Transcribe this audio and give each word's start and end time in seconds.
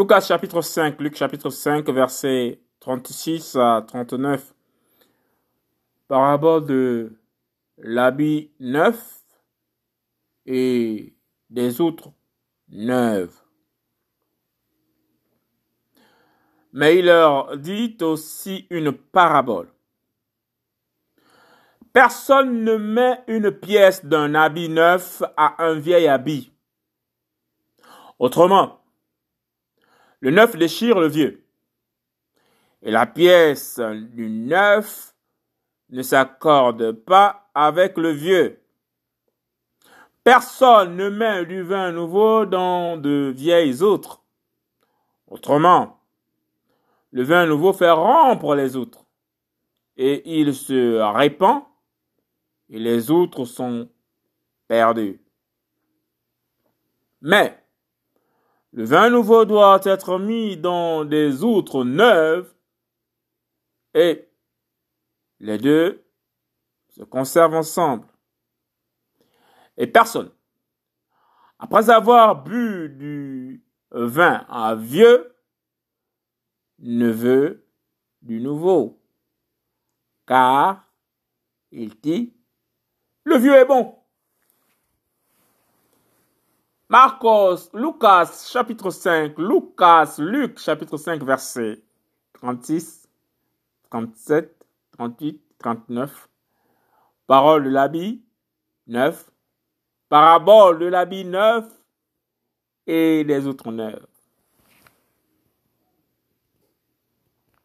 Lucas 0.00 0.22
chapitre 0.22 0.62
5, 0.62 0.98
Luc 0.98 1.14
chapitre 1.14 1.50
5, 1.50 1.86
verset 1.90 2.58
36 2.80 3.54
à 3.56 3.84
39. 3.86 4.54
Parabole 6.08 6.64
de 6.64 7.20
l'habit 7.76 8.50
neuf 8.60 9.20
et 10.46 11.14
des 11.50 11.82
autres 11.82 12.14
neuves. 12.70 13.34
Mais 16.72 17.00
il 17.00 17.04
leur 17.04 17.58
dit 17.58 17.98
aussi 18.00 18.66
une 18.70 18.92
parabole. 18.92 19.68
Personne 21.92 22.64
ne 22.64 22.76
met 22.76 23.22
une 23.26 23.50
pièce 23.50 24.02
d'un 24.02 24.34
habit 24.34 24.70
neuf 24.70 25.22
à 25.36 25.62
un 25.62 25.74
vieil 25.74 26.08
habit. 26.08 26.50
Autrement, 28.18 28.79
le 30.20 30.30
neuf 30.30 30.56
déchire 30.56 31.00
le 31.00 31.08
vieux. 31.08 31.44
Et 32.82 32.90
la 32.90 33.06
pièce 33.06 33.78
du 33.78 34.28
neuf 34.28 35.14
ne 35.90 36.02
s'accorde 36.02 36.92
pas 36.92 37.50
avec 37.54 37.98
le 37.98 38.10
vieux. 38.10 38.62
Personne 40.24 40.96
ne 40.96 41.08
met 41.08 41.44
du 41.46 41.62
vin 41.62 41.92
nouveau 41.92 42.46
dans 42.46 42.96
de 42.96 43.32
vieilles 43.34 43.82
autres. 43.82 44.22
Autrement, 45.26 46.00
le 47.12 47.22
vin 47.22 47.46
nouveau 47.46 47.72
fait 47.72 47.90
rompre 47.90 48.54
les 48.54 48.76
autres 48.76 49.04
et 49.96 50.38
il 50.38 50.54
se 50.54 50.98
répand 51.16 51.62
et 52.68 52.78
les 52.78 53.10
autres 53.10 53.44
sont 53.44 53.88
perdus. 54.68 55.20
Mais 57.20 57.59
le 58.72 58.84
vin 58.84 59.10
nouveau 59.10 59.44
doit 59.44 59.80
être 59.84 60.18
mis 60.18 60.56
dans 60.56 61.04
des 61.04 61.42
outres 61.42 61.84
neuves 61.84 62.54
et 63.94 64.28
les 65.40 65.58
deux 65.58 66.04
se 66.90 67.02
conservent 67.02 67.54
ensemble. 67.54 68.06
Et 69.76 69.86
personne, 69.86 70.30
après 71.58 71.90
avoir 71.90 72.42
bu 72.42 72.88
du 72.90 73.64
vin 73.90 74.44
à 74.48 74.74
vieux, 74.74 75.34
ne 76.78 77.10
veut 77.10 77.66
du 78.22 78.40
nouveau. 78.40 79.02
Car, 80.26 80.84
il 81.72 81.98
dit, 82.00 82.34
le 83.24 83.36
vieux 83.36 83.54
est 83.54 83.64
bon. 83.64 83.99
Marcos, 86.90 87.70
Lucas, 87.72 88.50
chapitre 88.50 88.90
5, 88.90 89.38
Lucas, 89.38 90.16
Luc, 90.18 90.58
chapitre 90.58 90.96
5, 90.96 91.22
verset 91.22 91.80
36, 92.32 93.08
37, 93.90 94.66
38, 94.98 95.40
39. 95.60 96.28
Parole 97.28 97.62
de 97.62 97.70
l'habit 97.70 98.24
neuf. 98.88 99.30
Parabole 100.08 100.80
de 100.80 100.86
l'habit 100.86 101.24
neuf 101.24 101.64
et 102.88 103.22
des 103.22 103.46
autres 103.46 103.70
neufs. 103.70 104.09